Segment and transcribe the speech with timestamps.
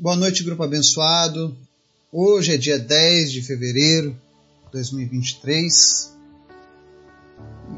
[0.00, 1.56] Boa noite, grupo abençoado.
[2.12, 4.12] Hoje é dia 10 de fevereiro
[4.66, 6.16] de 2023.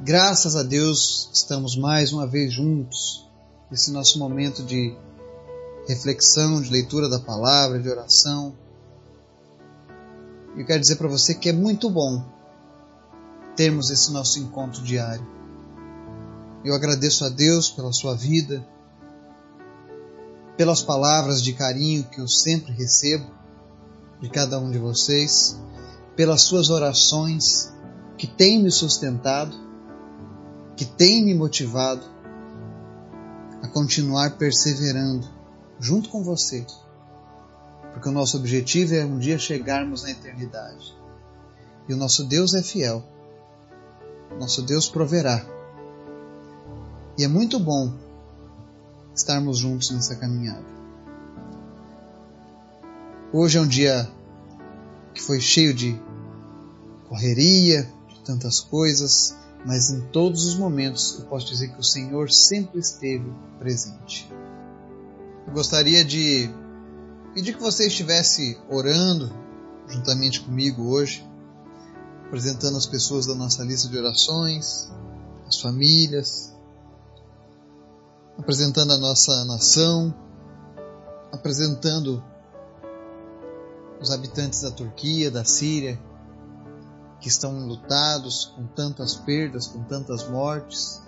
[0.05, 3.27] Graças a Deus estamos mais uma vez juntos
[3.71, 4.95] nesse nosso momento de
[5.89, 8.55] reflexão, de leitura da palavra, de oração.
[10.59, 12.23] Eu quero dizer para você que é muito bom
[13.57, 15.27] termos esse nosso encontro diário.
[16.63, 18.63] Eu agradeço a Deus pela sua vida,
[20.61, 23.25] pelas palavras de carinho que eu sempre recebo
[24.21, 25.59] de cada um de vocês,
[26.15, 27.73] pelas suas orações
[28.19, 29.57] que têm me sustentado,
[30.77, 32.03] que têm me motivado
[33.63, 35.27] a continuar perseverando
[35.79, 36.67] junto com você,
[37.95, 40.95] porque o nosso objetivo é um dia chegarmos na eternidade.
[41.89, 43.03] E o nosso Deus é fiel.
[44.39, 45.43] Nosso Deus proverá.
[47.17, 48.10] E é muito bom
[49.21, 50.65] estarmos juntos nessa caminhada.
[53.33, 54.11] Hoje é um dia
[55.15, 56.01] que foi cheio de
[57.09, 62.31] correria, de tantas coisas, mas em todos os momentos eu posso dizer que o Senhor
[62.31, 64.33] sempre esteve presente.
[65.47, 66.51] Eu gostaria de
[67.35, 69.31] pedir que você estivesse orando
[69.89, 71.25] juntamente comigo hoje,
[72.27, 74.91] apresentando as pessoas da nossa lista de orações,
[75.47, 76.55] as famílias,
[78.41, 80.15] apresentando a nossa nação,
[81.31, 82.25] apresentando
[84.01, 86.01] os habitantes da Turquia, da Síria,
[87.21, 91.03] que estão lutados com tantas perdas, com tantas mortes,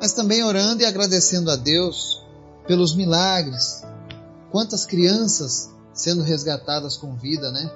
[0.00, 2.24] mas também orando e agradecendo a Deus
[2.66, 3.82] pelos milagres.
[4.50, 7.70] Quantas crianças sendo resgatadas com vida, né?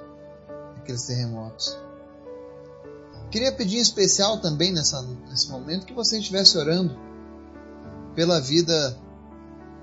[0.77, 1.77] Aqueles terremotos.
[3.29, 7.10] Queria pedir em especial também nessa, nesse momento que você estivesse orando
[8.15, 8.97] pela vida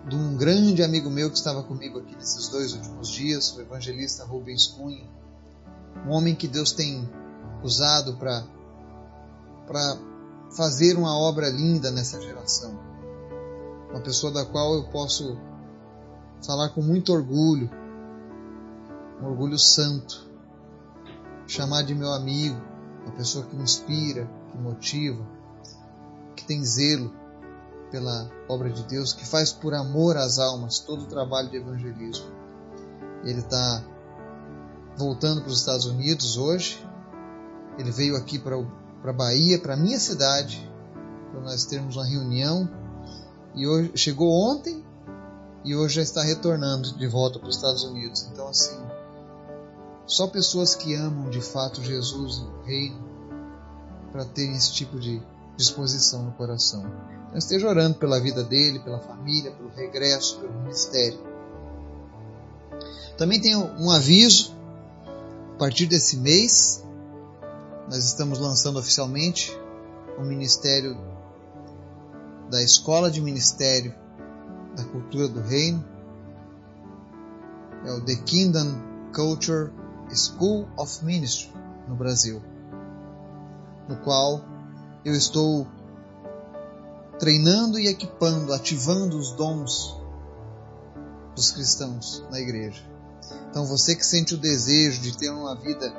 [0.09, 4.25] de um grande amigo meu que estava comigo aqui nesses dois últimos dias, o evangelista
[4.25, 5.07] Rubens Cunha,
[6.07, 7.09] um homem que Deus tem
[7.63, 8.45] usado para
[9.67, 9.99] para
[10.57, 12.73] fazer uma obra linda nessa geração.
[13.91, 15.37] Uma pessoa da qual eu posso
[16.47, 17.71] falar com muito orgulho,
[19.21, 20.27] um orgulho santo,
[21.47, 22.59] chamar de meu amigo,
[23.05, 25.23] uma pessoa que me inspira, que motiva,
[26.35, 27.13] que tem zelo
[27.91, 32.27] pela obra de Deus, que faz por amor às almas todo o trabalho de evangelismo.
[33.25, 33.85] Ele está
[34.97, 36.85] voltando para os Estados Unidos hoje.
[37.79, 40.69] Ele veio aqui para a Bahia, para a minha cidade,
[41.31, 42.69] para nós termos uma reunião.
[43.55, 44.85] E hoje chegou ontem
[45.65, 48.29] e hoje já está retornando de volta para os Estados Unidos.
[48.31, 48.79] Então, assim,
[50.07, 53.09] só pessoas que amam de fato Jesus e o Reino
[54.11, 55.23] para terem esse tipo de
[55.59, 56.85] disposição no coração.
[57.27, 61.19] Então esteja orando pela vida dele, pela família, pelo regresso, pelo ministério.
[63.19, 64.57] Também tenho um aviso.
[65.55, 66.85] A partir desse mês,
[67.89, 69.53] nós estamos lançando oficialmente
[70.17, 70.97] o Ministério
[72.49, 73.93] da Escola de Ministério
[74.77, 75.85] da Cultura do Reino.
[77.85, 78.81] É o The Kingdom
[79.13, 79.73] Culture
[80.15, 81.53] School of Ministry
[81.89, 82.41] no Brasil,
[83.89, 84.45] no qual
[85.09, 85.67] eu estou
[87.19, 89.97] treinando e equipando, ativando os dons
[91.35, 92.83] dos cristãos na igreja.
[93.51, 95.93] Então você que sente o desejo de ter uma vida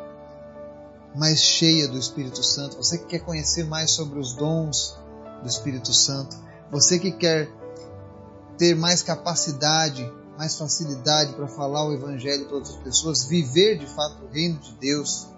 [1.15, 4.95] mais cheia do Espírito Santo, você que quer conhecer mais sobre os dons
[5.41, 6.37] do Espírito Santo,
[6.71, 7.49] você que quer
[8.57, 14.23] ter mais capacidade, mais facilidade para falar o Evangelho para outras pessoas, viver de fato
[14.23, 15.28] o reino de Deus,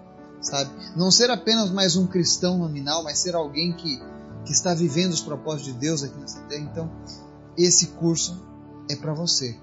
[0.42, 0.70] sabe?
[0.96, 4.00] Não ser apenas mais um cristão nominal, mas ser alguém que
[4.44, 6.62] que está vivendo os propósitos de Deus aqui nessa terra.
[6.62, 6.90] Então,
[7.56, 8.42] esse curso
[8.90, 9.56] é para você.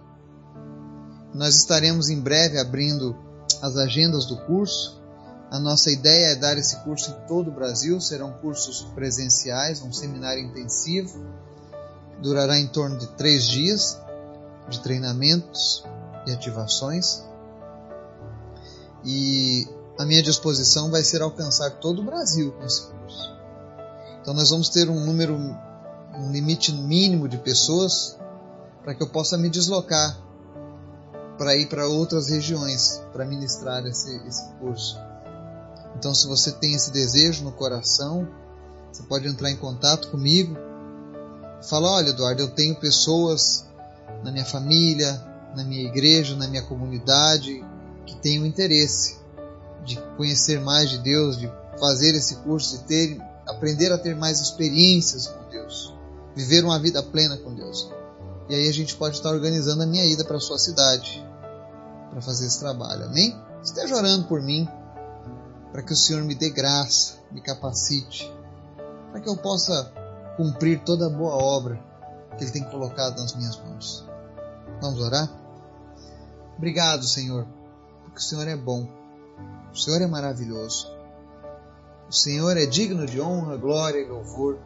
[1.34, 3.16] Nós estaremos em breve abrindo
[3.62, 5.00] as agendas do curso.
[5.52, 8.00] A nossa ideia é dar esse curso em todo o Brasil.
[8.00, 11.26] Serão cursos presenciais, um seminário intensivo.
[12.22, 14.00] Durará em torno de três dias
[14.70, 15.84] de treinamentos
[16.26, 17.24] e ativações.
[19.04, 19.68] E
[20.00, 23.38] a minha disposição vai ser alcançar todo o Brasil com esse curso.
[24.22, 28.18] Então nós vamos ter um número, um limite mínimo de pessoas
[28.82, 30.18] para que eu possa me deslocar
[31.38, 34.98] para ir para outras regiões para ministrar esse, esse curso.
[35.98, 38.28] Então, se você tem esse desejo no coração,
[38.92, 40.56] você pode entrar em contato comigo.
[41.62, 43.66] Fala, olha, Eduardo, eu tenho pessoas
[44.24, 45.14] na minha família,
[45.56, 47.66] na minha igreja, na minha comunidade
[48.06, 49.19] que têm o interesse
[49.84, 54.40] de conhecer mais de Deus, de fazer esse curso, de ter aprender a ter mais
[54.40, 55.94] experiências com Deus,
[56.36, 57.92] viver uma vida plena com Deus.
[58.48, 61.26] E aí a gente pode estar organizando a minha ida para a sua cidade
[62.10, 63.06] para fazer esse trabalho.
[63.06, 63.36] Amém?
[63.64, 64.68] Esteja orando por mim
[65.72, 68.32] para que o Senhor me dê graça, me capacite,
[69.12, 69.92] para que eu possa
[70.38, 71.80] cumprir toda a boa obra
[72.38, 74.06] que Ele tem colocado nas minhas mãos.
[74.82, 75.30] Vamos orar?
[76.58, 77.48] Obrigado, Senhor,
[78.04, 78.88] porque o Senhor é bom,
[79.74, 80.88] o Senhor é maravilhoso,
[82.10, 84.60] o Senhor é digno de honra, glória e louvor,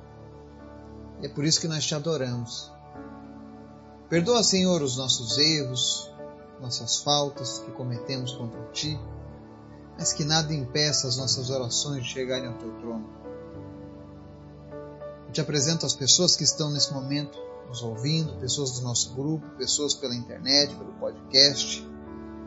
[1.22, 2.72] é por isso que nós te adoramos.
[4.10, 6.12] Perdoa, Senhor, os nossos erros,
[6.62, 9.00] nossas faltas que cometemos contra ti,
[9.98, 13.10] mas que nada impeça as nossas orações de chegarem ao teu trono.
[15.28, 19.48] Eu te apresento as pessoas que estão nesse momento nos ouvindo, pessoas do nosso grupo,
[19.58, 21.88] pessoas pela internet, pelo podcast,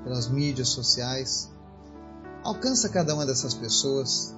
[0.04, 1.50] pelas mídias sociais.
[2.46, 4.32] Alcança cada uma dessas pessoas.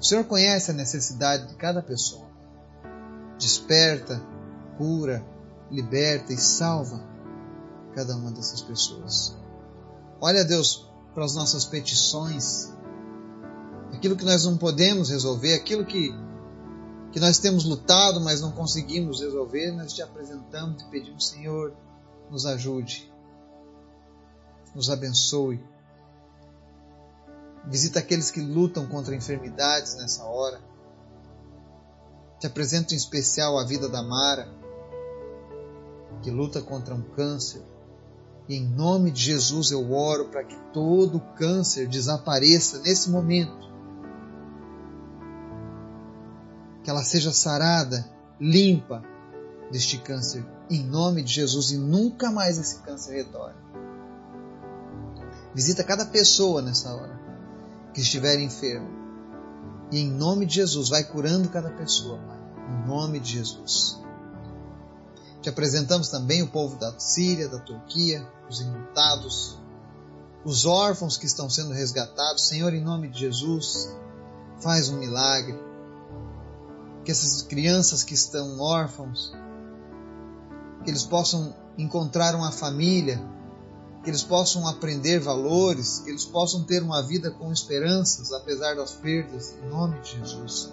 [0.00, 2.26] O Senhor conhece a necessidade de cada pessoa.
[3.38, 4.18] Desperta,
[4.78, 5.22] cura,
[5.70, 7.04] liberta e salva
[7.94, 9.36] cada uma dessas pessoas.
[10.18, 12.72] Olha, Deus, para as nossas petições,
[13.92, 16.10] aquilo que nós não podemos resolver, aquilo que,
[17.12, 21.76] que nós temos lutado, mas não conseguimos resolver, nós te apresentamos e pedimos, Senhor,
[22.30, 23.12] nos ajude,
[24.74, 25.62] nos abençoe.
[27.68, 30.58] Visita aqueles que lutam contra enfermidades nessa hora.
[32.40, 34.48] Te apresento em especial a vida da Mara,
[36.22, 37.62] que luta contra um câncer.
[38.48, 43.68] E em nome de Jesus eu oro para que todo câncer desapareça nesse momento.
[46.82, 48.10] Que ela seja sarada,
[48.40, 49.04] limpa
[49.70, 53.58] deste câncer, em nome de Jesus, e nunca mais esse câncer retorne.
[55.54, 57.27] Visita cada pessoa nessa hora
[57.92, 58.88] que estiver enferma.
[59.90, 62.38] E em nome de Jesus, vai curando cada pessoa, Pai.
[62.68, 63.98] Em nome de Jesus.
[65.40, 69.58] Te apresentamos também o povo da Síria, da Turquia, os enlutados,
[70.44, 72.48] os órfãos que estão sendo resgatados.
[72.48, 73.88] Senhor, em nome de Jesus,
[74.60, 75.58] faz um milagre.
[77.04, 79.32] Que essas crianças que estão órfãos,
[80.84, 83.18] que eles possam encontrar uma família,
[84.08, 88.92] que eles possam aprender valores, que eles possam ter uma vida com esperanças, apesar das
[88.92, 90.72] perdas, em nome de Jesus.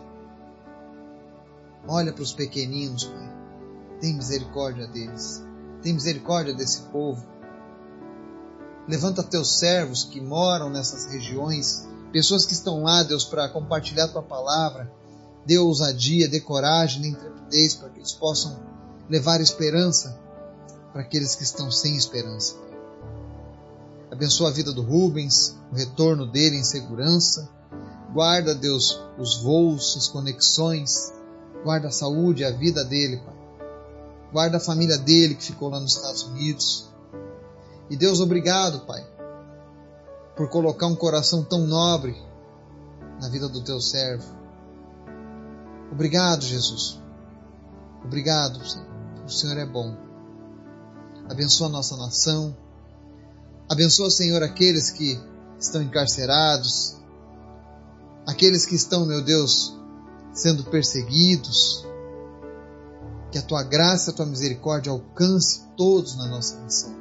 [1.86, 3.36] Olha para os pequeninos, Pai.
[4.00, 5.44] Tem misericórdia deles.
[5.82, 7.26] Tem misericórdia desse povo.
[8.88, 14.24] Levanta teus servos que moram nessas regiões, pessoas que estão lá, Deus, para compartilhar tua
[14.24, 14.90] palavra.
[15.46, 18.58] Dê ousadia, dê coragem, dê intrepidez para que eles possam
[19.10, 20.18] levar esperança
[20.94, 22.64] para aqueles que estão sem esperança.
[24.16, 27.50] Abençoa a vida do Rubens, o retorno dele em segurança.
[28.14, 31.14] Guarda, Deus, os voos, as conexões.
[31.66, 33.36] Guarda a saúde, a vida dele, Pai.
[34.32, 36.90] Guarda a família dele que ficou lá nos Estados Unidos.
[37.90, 39.06] E Deus, obrigado, Pai,
[40.38, 42.16] por colocar um coração tão nobre
[43.20, 44.34] na vida do teu servo.
[45.92, 47.02] Obrigado, Jesus.
[48.02, 48.88] Obrigado, Senhor.
[49.26, 49.94] O Senhor é bom.
[51.30, 52.56] Abençoa a nossa nação.
[53.68, 55.20] Abençoa, Senhor, aqueles que
[55.60, 56.98] estão encarcerados,
[58.28, 59.76] aqueles que estão, meu Deus,
[60.34, 61.84] sendo perseguidos.
[63.32, 66.96] Que a tua graça, a tua misericórdia alcance todos na nossa nação.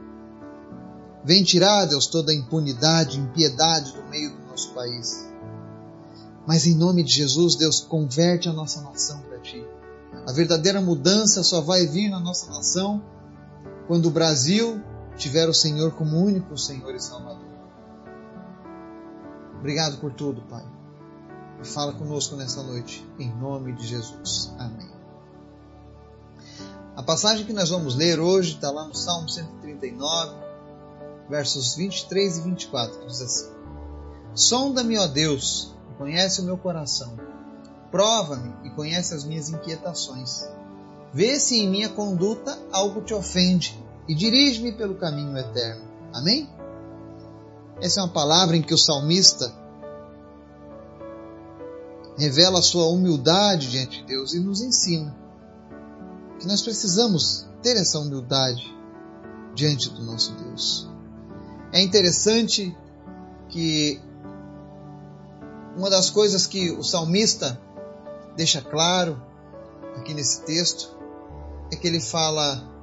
[1.22, 5.24] Vem tirar, Deus, toda a impunidade, impiedade do meio do nosso país.
[6.46, 9.62] Mas em nome de Jesus, Deus, converte a nossa nação para ti.
[10.26, 13.02] A verdadeira mudança só vai vir na nossa nação
[13.86, 14.82] quando o Brasil
[15.16, 17.54] tiver o Senhor como único Senhor e Salvador.
[19.58, 20.64] Obrigado por tudo, Pai.
[21.62, 24.52] E fala conosco nessa noite, em nome de Jesus.
[24.58, 24.90] Amém.
[26.96, 30.36] A passagem que nós vamos ler hoje está lá no Salmo 139,
[31.28, 33.50] versos 23 e 24, que diz assim:
[34.34, 37.16] Sonda-me, ó Deus, e conhece o meu coração.
[37.90, 40.44] Prova-me e conhece as minhas inquietações.
[41.12, 45.84] Vê se em minha conduta algo te ofende e dirige-me pelo caminho eterno.
[46.12, 46.48] Amém?
[47.80, 49.52] Essa é uma palavra em que o salmista
[52.16, 55.14] revela a sua humildade diante de Deus e nos ensina
[56.38, 58.72] que nós precisamos ter essa humildade
[59.54, 60.88] diante do nosso Deus.
[61.72, 62.76] É interessante
[63.48, 64.00] que
[65.76, 67.60] uma das coisas que o salmista
[68.36, 69.20] deixa claro
[69.96, 70.96] aqui nesse texto
[71.72, 72.73] é que ele fala: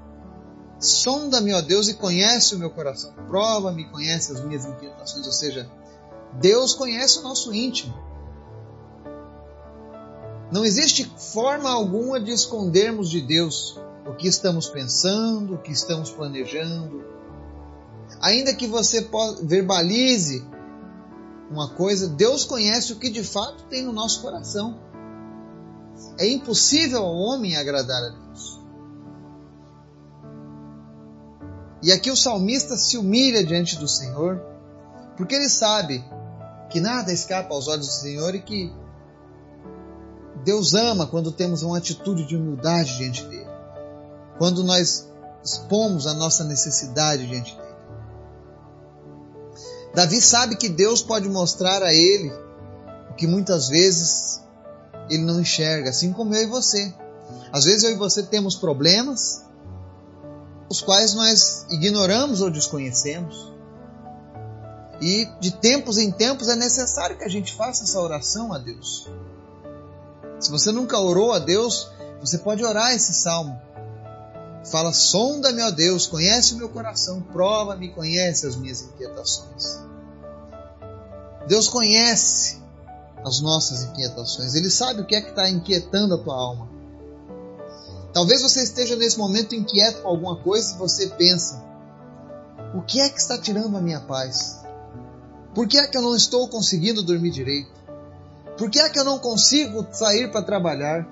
[0.82, 3.14] Sonda-me, ó Deus, e conhece o meu coração.
[3.28, 5.26] Prova-me, conhece as minhas inquietações.
[5.28, 5.70] Ou seja,
[6.34, 7.94] Deus conhece o nosso íntimo.
[10.52, 16.10] Não existe forma alguma de escondermos de Deus o que estamos pensando, o que estamos
[16.10, 17.06] planejando.
[18.20, 19.08] Ainda que você
[19.44, 20.46] verbalize
[21.50, 24.80] uma coisa, Deus conhece o que de fato tem no nosso coração.
[26.18, 28.61] É impossível ao homem agradar a Deus.
[31.82, 34.42] E aqui o salmista se humilha diante do Senhor,
[35.18, 36.04] porque ele sabe
[36.70, 38.72] que nada escapa aos olhos do Senhor e que
[40.44, 43.50] Deus ama quando temos uma atitude de humildade diante dele.
[44.38, 45.10] Quando nós
[45.44, 47.72] expomos a nossa necessidade diante dele.
[49.94, 52.32] Davi sabe que Deus pode mostrar a ele
[53.10, 54.42] o que muitas vezes
[55.10, 56.94] ele não enxerga, assim como eu e você.
[57.52, 59.44] Às vezes eu e você temos problemas,
[60.72, 63.52] os quais nós ignoramos ou desconhecemos.
[65.02, 69.10] E de tempos em tempos é necessário que a gente faça essa oração a Deus.
[70.40, 73.60] Se você nunca orou a Deus, você pode orar esse salmo.
[74.64, 79.78] Fala: sonda-me, ó Deus, conhece o meu coração, prova-me, conhece as minhas inquietações.
[81.50, 82.62] Deus conhece
[83.26, 86.70] as nossas inquietações, Ele sabe o que é que está inquietando a tua alma.
[88.14, 91.64] Talvez você esteja nesse momento inquieto com alguma coisa e você pensa:
[92.76, 94.60] o que é que está tirando a minha paz?
[95.54, 97.72] Por que é que eu não estou conseguindo dormir direito?
[98.58, 101.08] Por que é que eu não consigo sair para trabalhar?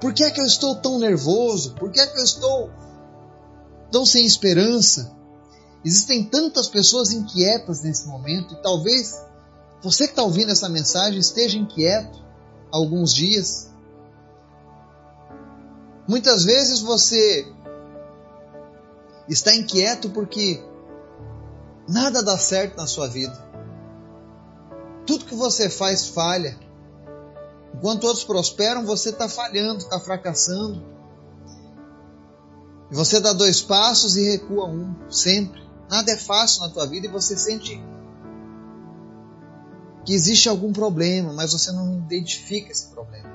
[0.00, 1.74] Por que é que eu estou tão nervoso?
[1.74, 2.70] Por que é que eu estou
[3.90, 5.12] tão sem esperança?
[5.84, 9.20] Existem tantas pessoas inquietas nesse momento e talvez
[9.82, 12.22] você que está ouvindo essa mensagem esteja inquieto
[12.70, 13.68] alguns dias.
[16.06, 17.46] Muitas vezes você
[19.28, 20.62] está inquieto porque
[21.88, 23.36] nada dá certo na sua vida.
[25.06, 26.58] Tudo que você faz falha.
[27.74, 30.84] Enquanto outros prosperam, você está falhando, está fracassando.
[32.90, 35.62] E você dá dois passos e recua um, sempre.
[35.88, 37.82] Nada é fácil na tua vida e você sente
[40.04, 43.31] que existe algum problema, mas você não identifica esse problema.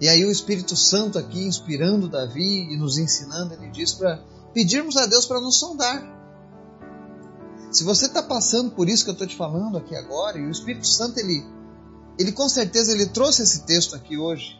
[0.00, 4.22] E aí o Espírito Santo aqui inspirando Davi e nos ensinando, ele diz para
[4.54, 6.02] pedirmos a Deus para nos sondar.
[7.72, 10.50] Se você está passando por isso que eu estou te falando aqui agora, e o
[10.50, 11.44] Espírito Santo ele,
[12.18, 14.58] ele com certeza ele trouxe esse texto aqui hoje,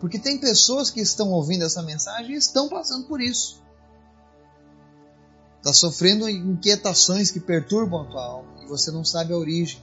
[0.00, 3.60] porque tem pessoas que estão ouvindo essa mensagem e estão passando por isso.
[5.58, 9.82] Está sofrendo inquietações que perturbam a tua alma e você não sabe a origem.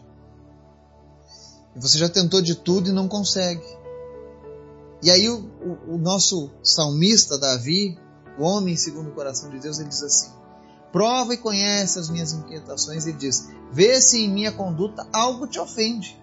[1.76, 3.66] E você já tentou de tudo e não consegue.
[5.02, 7.98] E aí o, o, o nosso salmista Davi,
[8.38, 10.32] o homem segundo o coração de Deus, ele diz assim:
[10.92, 15.60] prova e conhece as minhas inquietações, e diz: vê se em minha conduta algo te
[15.60, 16.20] ofende.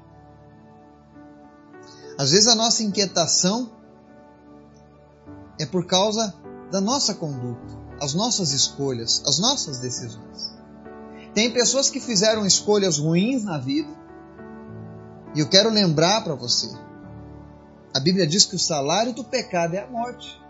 [2.19, 3.71] Às vezes a nossa inquietação
[5.59, 6.35] é por causa
[6.71, 10.53] da nossa conduta, as nossas escolhas, as nossas decisões.
[11.35, 13.93] Tem pessoas que fizeram escolhas ruins na vida,
[15.35, 16.69] e eu quero lembrar para você
[17.95, 20.41] a Bíblia diz que o salário do pecado é a morte.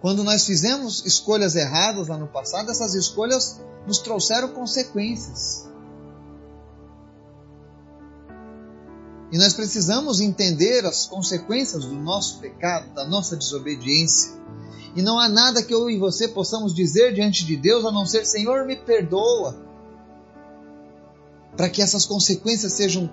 [0.00, 5.68] Quando nós fizemos escolhas erradas lá no passado, essas escolhas nos trouxeram consequências.
[9.30, 14.32] E nós precisamos entender as consequências do nosso pecado, da nossa desobediência.
[14.96, 18.06] E não há nada que eu e você possamos dizer diante de Deus a não
[18.06, 19.54] ser: Senhor, me perdoa.
[21.56, 23.10] Para que essas consequências sejam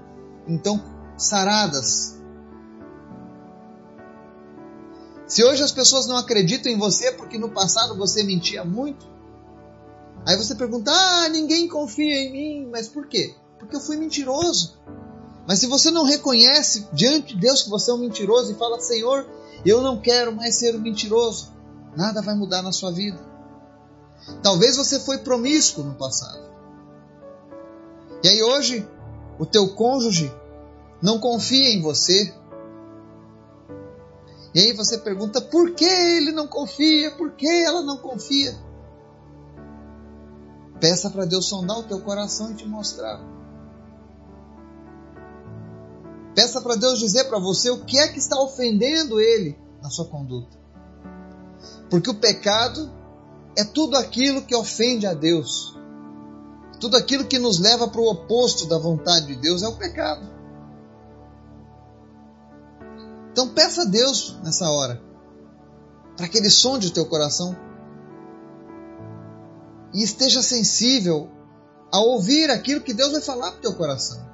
[0.47, 2.15] então saradas.
[5.27, 9.07] Se hoje as pessoas não acreditam em você porque no passado você mentia muito,
[10.25, 13.35] aí você pergunta: ah, ninguém confia em mim, mas por quê?
[13.57, 14.77] Porque eu fui mentiroso.
[15.47, 18.79] Mas se você não reconhece diante de Deus que você é um mentiroso e fala:
[18.79, 19.27] Senhor,
[19.65, 21.51] eu não quero mais ser um mentiroso,
[21.95, 23.19] nada vai mudar na sua vida.
[24.41, 26.45] Talvez você foi promíscuo no passado.
[28.23, 28.87] E aí hoje
[29.37, 30.31] o teu cônjuge
[31.05, 32.33] não confia em você.
[34.55, 38.57] E aí você pergunta por que ele não confia, por que ela não confia.
[40.79, 43.21] Peça para Deus sondar o teu coração e te mostrar.
[46.33, 50.05] Peça para Deus dizer para você o que é que está ofendendo ele na sua
[50.05, 50.57] conduta.
[51.87, 52.91] Porque o pecado
[53.55, 55.77] é tudo aquilo que ofende a Deus.
[56.79, 60.34] Tudo aquilo que nos leva para o oposto da vontade de Deus é o pecado.
[63.35, 65.03] Então peça a Deus nessa hora,
[66.15, 67.53] para que Ele sonde o teu coração
[69.93, 71.29] e esteja sensível
[71.91, 74.25] a ouvir aquilo que Deus vai falar para o teu coração.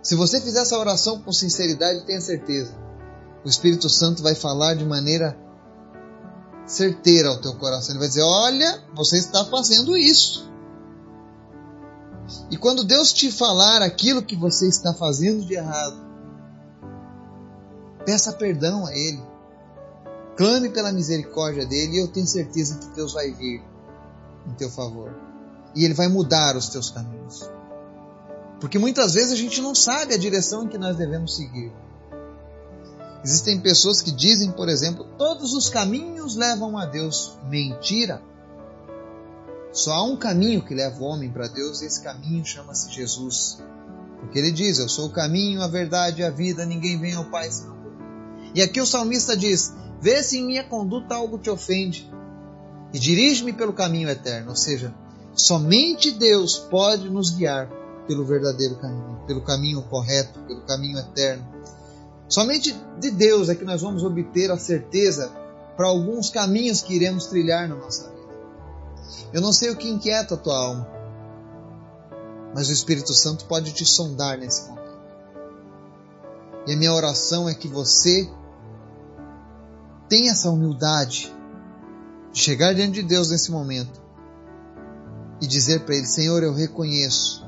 [0.00, 2.72] Se você fizer essa oração com sinceridade, tenha certeza,
[3.44, 5.36] o Espírito Santo vai falar de maneira
[6.66, 7.94] certeira ao teu coração.
[7.94, 10.48] Ele vai dizer: Olha, você está fazendo isso.
[12.48, 16.05] E quando Deus te falar aquilo que você está fazendo de errado,
[18.06, 19.22] peça perdão a Ele.
[20.36, 23.62] Clame pela misericórdia dele e eu tenho certeza que Deus vai vir
[24.46, 25.12] em teu favor.
[25.74, 27.50] E Ele vai mudar os teus caminhos.
[28.60, 31.72] Porque muitas vezes a gente não sabe a direção em que nós devemos seguir.
[33.24, 37.36] Existem pessoas que dizem, por exemplo, todos os caminhos levam a Deus.
[37.48, 38.22] Mentira!
[39.72, 43.58] Só há um caminho que leva o homem para Deus e esse caminho chama-se Jesus.
[44.20, 47.26] Porque ele diz: Eu sou o caminho, a verdade e a vida, ninguém vem ao
[47.26, 47.75] Pai senão.
[48.56, 52.10] E aqui o salmista diz: Vê se em minha conduta algo te ofende
[52.90, 54.48] e dirige-me pelo caminho eterno.
[54.48, 54.94] Ou seja,
[55.34, 57.70] somente Deus pode nos guiar
[58.08, 61.46] pelo verdadeiro caminho, pelo caminho correto, pelo caminho eterno.
[62.30, 65.30] Somente de Deus é que nós vamos obter a certeza
[65.76, 68.16] para alguns caminhos que iremos trilhar na nossa vida.
[69.34, 70.88] Eu não sei o que inquieta a tua alma,
[72.54, 74.96] mas o Espírito Santo pode te sondar nesse momento.
[76.66, 78.26] E a minha oração é que você
[80.08, 81.34] tenha essa humildade
[82.32, 84.00] de chegar diante de Deus nesse momento
[85.40, 87.44] e dizer para Ele: Senhor, eu reconheço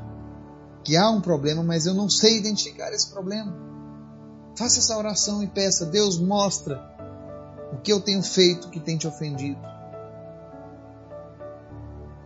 [0.85, 3.55] que há um problema, mas eu não sei identificar esse problema.
[4.57, 6.83] Faça essa oração e peça: Deus, mostra
[7.73, 9.61] o que eu tenho feito que tem te ofendido.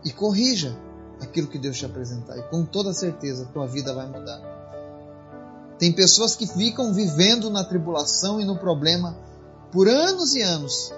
[0.04, 0.76] E corrija
[1.20, 4.40] aquilo que Deus te apresentar, e com toda certeza tua vida vai mudar.
[5.78, 9.16] Tem pessoas que ficam vivendo na tribulação e no problema
[9.72, 10.92] por anos e anos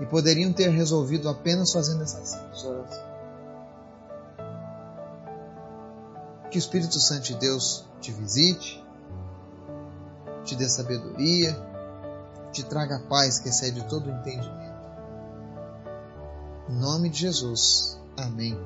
[0.00, 3.10] e poderiam ter resolvido apenas fazendo essa oração.
[6.50, 8.84] Que o Espírito Santo de Deus te visite,
[10.44, 11.56] te dê sabedoria,
[12.52, 14.80] te traga paz que excede todo o entendimento.
[16.68, 17.98] Em nome de Jesus.
[18.16, 18.58] Amém.